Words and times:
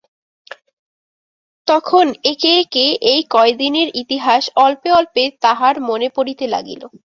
তখন 1.67 2.05
একে 2.31 2.51
একে 2.61 2.83
এই 3.11 3.21
কয়দিনের 3.31 3.87
ইতিহাস 4.01 4.43
অল্পে 4.57 4.89
অল্পে 4.91 5.23
তাঁহার 5.43 5.75
মনে 5.89 6.07
পড়িতে 6.15 6.45
লাগিল। 6.53 6.81